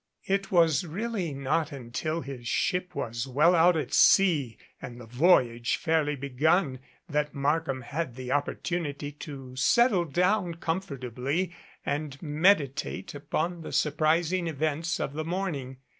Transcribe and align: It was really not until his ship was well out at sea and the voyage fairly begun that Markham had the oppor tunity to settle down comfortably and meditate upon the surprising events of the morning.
It 0.25 0.49
was 0.51 0.83
really 0.83 1.31
not 1.31 1.71
until 1.71 2.21
his 2.21 2.47
ship 2.47 2.95
was 2.95 3.27
well 3.27 3.53
out 3.53 3.77
at 3.77 3.93
sea 3.93 4.57
and 4.81 4.99
the 4.99 5.05
voyage 5.05 5.77
fairly 5.77 6.15
begun 6.15 6.79
that 7.07 7.35
Markham 7.35 7.81
had 7.81 8.15
the 8.15 8.29
oppor 8.29 8.55
tunity 8.55 9.11
to 9.19 9.55
settle 9.55 10.05
down 10.05 10.55
comfortably 10.55 11.53
and 11.85 12.19
meditate 12.19 13.13
upon 13.13 13.61
the 13.61 13.71
surprising 13.71 14.47
events 14.47 14.99
of 14.99 15.13
the 15.13 15.23
morning. 15.23 15.77